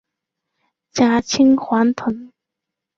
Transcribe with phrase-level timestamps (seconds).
[0.89, 2.33] 假青黄藤